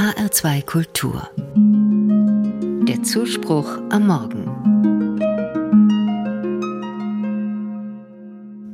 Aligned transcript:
HR2 0.00 0.64
Kultur. 0.64 1.28
Der 2.88 3.02
Zuspruch 3.02 3.68
am 3.90 4.06
Morgen. 4.06 4.46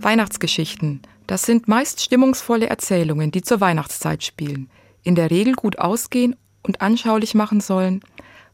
Weihnachtsgeschichten. 0.01 1.03
Das 1.27 1.43
sind 1.43 1.67
meist 1.67 2.01
stimmungsvolle 2.01 2.69
Erzählungen, 2.69 3.33
die 3.33 3.43
zur 3.43 3.61
Weihnachtszeit 3.61 4.23
spielen, 4.23 4.71
in 5.03 5.17
der 5.17 5.33
Regel 5.33 5.55
gut 5.55 5.81
ausgehen 5.81 6.37
und 6.63 6.81
anschaulich 6.81 7.35
machen 7.35 7.61
sollen. 7.61 8.03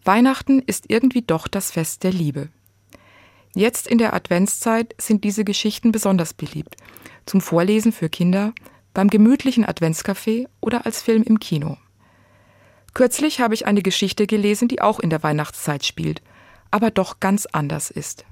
Weihnachten 0.02 0.62
ist 0.62 0.86
irgendwie 0.89 1.20
doch 1.20 1.48
das 1.48 1.70
Fest 1.70 2.04
der 2.04 2.12
Liebe. 2.12 2.48
Jetzt 3.54 3.86
in 3.86 3.98
der 3.98 4.14
Adventszeit 4.14 4.95
sind 4.98 5.25
diese 5.25 5.45
Geschichten 5.45 5.93
besonders 5.93 6.32
beliebt. 6.32 6.77
Zum 7.27 7.43
Vorlesen 7.43 7.93
für 7.93 8.09
Kinder, 8.09 8.54
beim 8.95 9.09
gemütlichen 9.09 9.66
Adventskaffee 9.66 10.48
oder 10.62 10.86
als 10.86 11.02
Film 11.02 11.23
im 11.23 11.39
Kino. 11.39 11.77
Kürzlich 12.95 13.41
habe 13.41 13.55
ich 13.55 13.66
eine 13.66 13.82
Geschichte 13.82 14.27
gelesen, 14.27 14.69
die 14.69 14.80
auch 14.80 15.00
in 15.00 15.10
der 15.10 15.23
Weihnachtszeit 15.23 15.84
spielt, 15.84 16.23
aber 16.70 16.91
doch 16.91 17.20
ganz 17.20 17.46
anders 17.46 17.91
ist. 17.91 18.24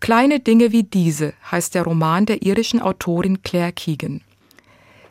Kleine 0.00 0.40
Dinge 0.40 0.72
wie 0.72 0.82
diese 0.82 1.34
heißt 1.50 1.74
der 1.74 1.82
Roman 1.82 2.26
der 2.26 2.42
irischen 2.42 2.80
Autorin 2.80 3.42
Claire 3.42 3.72
Keegan. 3.72 4.22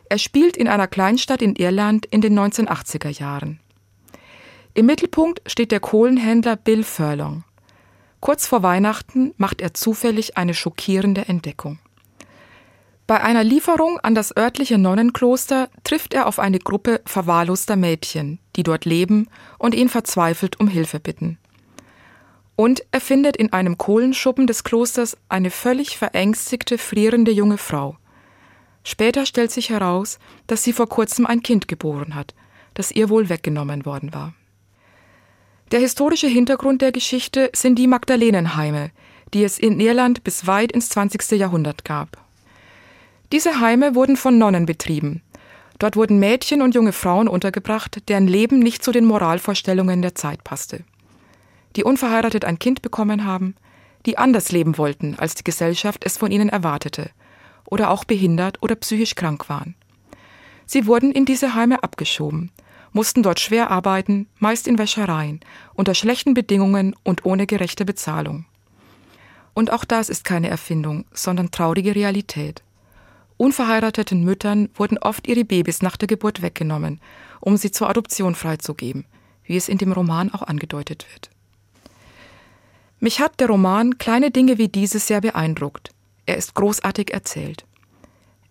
Er 0.08 0.18
spielt 0.18 0.56
in 0.56 0.68
einer 0.68 0.86
Kleinstadt 0.86 1.42
in 1.42 1.56
Irland 1.56 2.06
in 2.06 2.20
den 2.20 2.38
1980er 2.38 3.08
Jahren. 3.08 3.60
Im 4.74 4.86
Mittelpunkt 4.86 5.42
steht 5.46 5.72
der 5.72 5.80
Kohlenhändler 5.80 6.56
Bill 6.56 6.84
Furlong. 6.84 7.44
Kurz 8.20 8.46
vor 8.46 8.62
Weihnachten 8.62 9.34
macht 9.36 9.60
er 9.60 9.74
zufällig 9.74 10.36
eine 10.36 10.54
schockierende 10.54 11.28
Entdeckung. 11.28 11.78
Bei 13.06 13.20
einer 13.20 13.44
Lieferung 13.44 14.00
an 14.00 14.16
das 14.16 14.36
örtliche 14.36 14.78
Nonnenkloster 14.78 15.68
trifft 15.84 16.12
er 16.12 16.26
auf 16.26 16.40
eine 16.40 16.58
Gruppe 16.58 17.00
verwahrloster 17.06 17.76
Mädchen, 17.76 18.40
die 18.56 18.64
dort 18.64 18.84
leben 18.84 19.28
und 19.58 19.76
ihn 19.76 19.88
verzweifelt 19.88 20.58
um 20.58 20.66
Hilfe 20.66 20.98
bitten. 20.98 21.38
Und 22.56 22.84
er 22.90 23.00
findet 23.00 23.36
in 23.36 23.52
einem 23.52 23.78
Kohlenschuppen 23.78 24.48
des 24.48 24.64
Klosters 24.64 25.16
eine 25.28 25.50
völlig 25.50 25.98
verängstigte, 25.98 26.78
frierende 26.78 27.30
junge 27.30 27.58
Frau. 27.58 27.96
Später 28.82 29.24
stellt 29.24 29.52
sich 29.52 29.70
heraus, 29.70 30.18
dass 30.48 30.64
sie 30.64 30.72
vor 30.72 30.88
kurzem 30.88 31.26
ein 31.26 31.42
Kind 31.42 31.68
geboren 31.68 32.14
hat, 32.14 32.34
das 32.74 32.90
ihr 32.90 33.08
wohl 33.08 33.28
weggenommen 33.28 33.86
worden 33.86 34.14
war. 34.14 34.34
Der 35.70 35.80
historische 35.80 36.28
Hintergrund 36.28 36.82
der 36.82 36.92
Geschichte 36.92 37.50
sind 37.54 37.78
die 37.78 37.88
Magdalenenheime, 37.88 38.90
die 39.34 39.44
es 39.44 39.58
in 39.58 39.78
Irland 39.78 40.24
bis 40.24 40.46
weit 40.46 40.72
ins 40.72 40.88
20. 40.88 41.32
Jahrhundert 41.32 41.84
gab. 41.84 42.25
Diese 43.32 43.60
Heime 43.60 43.94
wurden 43.94 44.16
von 44.16 44.38
Nonnen 44.38 44.66
betrieben. 44.66 45.22
Dort 45.78 45.96
wurden 45.96 46.18
Mädchen 46.18 46.62
und 46.62 46.74
junge 46.74 46.92
Frauen 46.92 47.28
untergebracht, 47.28 48.08
deren 48.08 48.28
Leben 48.28 48.60
nicht 48.60 48.82
zu 48.82 48.92
den 48.92 49.04
Moralvorstellungen 49.04 50.00
der 50.00 50.14
Zeit 50.14 50.44
passte. 50.44 50.84
Die 51.74 51.84
unverheiratet 51.84 52.44
ein 52.44 52.58
Kind 52.58 52.82
bekommen 52.82 53.24
haben, 53.24 53.54
die 54.06 54.16
anders 54.16 54.52
leben 54.52 54.78
wollten, 54.78 55.16
als 55.18 55.34
die 55.34 55.44
Gesellschaft 55.44 56.04
es 56.04 56.16
von 56.16 56.30
ihnen 56.30 56.48
erwartete, 56.48 57.10
oder 57.64 57.90
auch 57.90 58.04
behindert 58.04 58.62
oder 58.62 58.76
psychisch 58.76 59.16
krank 59.16 59.48
waren. 59.48 59.74
Sie 60.64 60.86
wurden 60.86 61.12
in 61.12 61.24
diese 61.24 61.54
Heime 61.54 61.82
abgeschoben, 61.82 62.50
mussten 62.92 63.22
dort 63.22 63.40
schwer 63.40 63.70
arbeiten, 63.70 64.28
meist 64.38 64.66
in 64.68 64.78
Wäschereien, 64.78 65.40
unter 65.74 65.94
schlechten 65.94 66.32
Bedingungen 66.32 66.94
und 67.02 67.26
ohne 67.26 67.46
gerechte 67.46 67.84
Bezahlung. 67.84 68.46
Und 69.52 69.72
auch 69.72 69.84
das 69.84 70.08
ist 70.08 70.24
keine 70.24 70.48
Erfindung, 70.48 71.04
sondern 71.12 71.50
traurige 71.50 71.94
Realität. 71.94 72.62
Unverheirateten 73.36 74.24
Müttern 74.24 74.70
wurden 74.74 74.98
oft 74.98 75.26
ihre 75.26 75.44
Babys 75.44 75.82
nach 75.82 75.96
der 75.96 76.08
Geburt 76.08 76.40
weggenommen, 76.40 77.00
um 77.40 77.56
sie 77.56 77.70
zur 77.70 77.88
Adoption 77.88 78.34
freizugeben, 78.34 79.04
wie 79.44 79.56
es 79.56 79.68
in 79.68 79.78
dem 79.78 79.92
Roman 79.92 80.32
auch 80.32 80.42
angedeutet 80.42 81.06
wird. 81.12 81.30
Mich 82.98 83.20
hat 83.20 83.40
der 83.40 83.48
Roman 83.48 83.98
Kleine 83.98 84.30
Dinge 84.30 84.56
wie 84.56 84.68
diese 84.68 84.98
sehr 84.98 85.20
beeindruckt. 85.20 85.90
Er 86.24 86.36
ist 86.36 86.54
großartig 86.54 87.12
erzählt. 87.12 87.66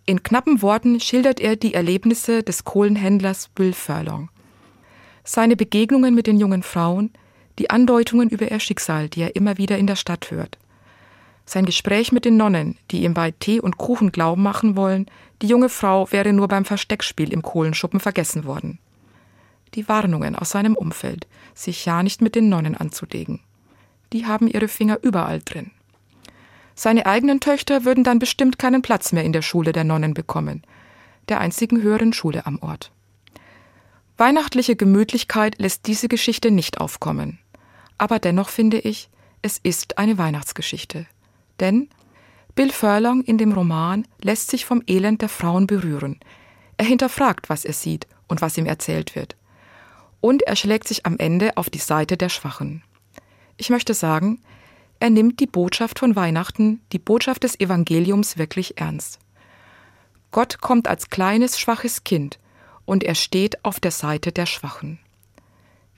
In 0.06 0.22
knappen 0.22 0.62
Worten 0.62 1.00
schildert 1.00 1.40
er 1.40 1.56
die 1.56 1.74
Erlebnisse 1.74 2.44
des 2.44 2.64
Kohlenhändlers 2.64 3.50
Bill 3.56 3.74
Furlong. 3.74 4.30
Seine 5.24 5.56
Begegnungen 5.56 6.14
mit 6.14 6.28
den 6.28 6.38
jungen 6.38 6.62
Frauen, 6.62 7.12
die 7.58 7.72
Andeutungen 7.72 8.30
über 8.30 8.52
ihr 8.52 8.60
Schicksal, 8.60 9.10
die 9.10 9.22
er 9.22 9.36
immer 9.36 9.58
wieder 9.58 9.80
in 9.80 9.88
der 9.88 9.96
Stadt 9.96 10.30
hört. 10.30 10.60
Sein 11.46 11.66
Gespräch 11.66 12.12
mit 12.12 12.26
den 12.26 12.38
Nonnen, 12.38 12.78
die 12.92 13.04
ihm 13.04 13.14
bei 13.14 13.32
Tee 13.32 13.60
und 13.60 13.78
Kuchen 13.78 14.12
Glauben 14.12 14.42
machen 14.42 14.76
wollen, 14.76 15.06
die 15.42 15.48
junge 15.48 15.70
Frau 15.70 16.12
wäre 16.12 16.34
nur 16.34 16.48
beim 16.48 16.66
Versteckspiel 16.66 17.32
im 17.32 17.44
Kohlenschuppen 17.44 18.00
vergessen 18.00 18.46
worden. 18.46 18.80
Die 19.76 19.88
Warnungen 19.88 20.36
aus 20.36 20.52
seinem 20.52 20.76
Umfeld, 20.76 21.28
sich 21.54 21.86
ja 21.86 22.02
nicht 22.02 22.22
mit 22.22 22.36
den 22.36 22.50
Nonnen 22.50 22.76
anzulegen. 22.76 23.42
Die 24.14 24.26
haben 24.26 24.48
ihre 24.48 24.68
Finger 24.68 25.00
überall 25.02 25.42
drin. 25.44 25.72
Seine 26.74 27.06
eigenen 27.06 27.40
Töchter 27.40 27.86
würden 27.86 28.04
dann 28.04 28.20
bestimmt 28.20 28.60
keinen 28.60 28.82
Platz 28.82 29.12
mehr 29.12 29.24
in 29.24 29.34
der 29.34 29.42
Schule 29.42 29.72
der 29.72 29.84
Nonnen 29.84 30.14
bekommen, 30.14 30.64
der 31.30 31.40
einzigen 31.40 31.82
höheren 31.82 32.14
Schule 32.14 32.46
am 32.46 32.60
Ort. 32.62 32.92
Weihnachtliche 34.18 34.76
Gemütlichkeit 34.76 35.60
lässt 35.60 35.88
diese 35.88 36.08
Geschichte 36.08 36.52
nicht 36.52 36.80
aufkommen. 36.80 37.40
Aber 37.98 38.20
dennoch 38.20 38.50
finde 38.50 38.80
ich, 38.80 39.10
es 39.42 39.58
ist 39.58 39.98
eine 39.98 40.18
Weihnachtsgeschichte. 40.18 41.06
Denn 41.60 41.90
Bill 42.56 42.72
Furlong 42.72 43.22
in 43.24 43.38
dem 43.38 43.52
Roman 43.52 44.08
lässt 44.22 44.50
sich 44.50 44.66
vom 44.66 44.82
Elend 44.88 45.22
der 45.22 45.30
Frauen 45.30 45.68
berühren. 45.68 46.20
Er 46.78 46.86
hinterfragt, 46.86 47.50
was 47.50 47.66
er 47.66 47.74
sieht 47.74 48.08
und 48.28 48.42
was 48.42 48.58
ihm 48.58 48.66
erzählt 48.66 49.16
wird. 49.16 49.36
Und 50.22 50.42
er 50.44 50.56
schlägt 50.56 50.88
sich 50.88 51.06
am 51.06 51.18
Ende 51.18 51.58
auf 51.58 51.70
die 51.70 51.80
Seite 51.80 52.18
der 52.18 52.30
Schwachen. 52.30 52.82
Ich 53.58 53.70
möchte 53.70 53.94
sagen, 53.94 54.42
er 55.00 55.10
nimmt 55.10 55.40
die 55.40 55.48
Botschaft 55.48 56.00
von 56.00 56.16
Weihnachten, 56.16 56.82
die 56.94 57.00
Botschaft 57.00 57.44
des 57.44 57.60
Evangeliums 57.60 58.38
wirklich 58.38 58.78
ernst. 58.78 59.20
Gott 60.32 60.62
kommt 60.62 60.88
als 60.88 61.10
kleines, 61.10 61.60
schwaches 61.60 62.04
Kind 62.04 62.40
und 62.86 63.04
er 63.04 63.16
steht 63.16 63.64
auf 63.66 63.80
der 63.80 63.92
Seite 63.92 64.32
der 64.32 64.46
Schwachen. 64.46 65.00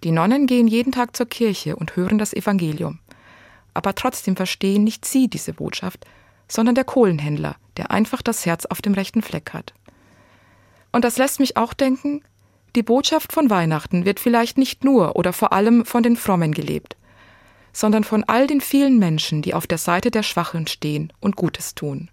Die 0.04 0.12
Nonnen 0.12 0.48
gehen 0.48 0.68
jeden 0.68 0.92
Tag 0.92 1.16
zur 1.16 1.28
Kirche 1.28 1.76
und 1.76 1.96
hören 1.96 2.18
das 2.18 2.34
Evangelium 2.34 3.00
aber 3.78 3.96
trotzdem 3.96 4.36
verstehen 4.36 4.84
nicht 4.84 5.06
sie 5.06 5.30
diese 5.30 5.54
Botschaft, 5.54 6.06
sondern 6.48 6.76
der 6.76 6.84
Kohlenhändler, 6.84 7.56
der 7.78 7.92
einfach 7.92 8.22
das 8.22 8.46
Herz 8.46 8.66
auf 8.66 8.82
dem 8.82 8.94
rechten 8.94 9.22
Fleck 9.22 9.54
hat. 9.54 9.74
Und 10.92 11.04
das 11.04 11.18
lässt 11.18 11.40
mich 11.40 11.58
auch 11.58 11.74
denken, 11.74 12.22
die 12.76 12.84
Botschaft 12.84 13.34
von 13.34 13.50
Weihnachten 13.50 14.06
wird 14.06 14.20
vielleicht 14.20 14.58
nicht 14.58 14.84
nur 14.84 15.16
oder 15.16 15.34
vor 15.34 15.54
allem 15.54 15.86
von 15.86 16.04
den 16.04 16.16
Frommen 16.16 16.54
gelebt, 16.54 16.98
sondern 17.74 18.04
von 18.04 18.24
all 18.24 18.48
den 18.48 18.62
vielen 18.62 19.00
Menschen, 19.00 19.42
die 19.42 19.54
auf 19.54 19.68
der 19.68 19.78
Seite 19.78 20.12
der 20.12 20.24
Schwachen 20.24 20.68
stehen 20.68 21.14
und 21.20 21.36
Gutes 21.36 21.76
tun. 21.76 22.10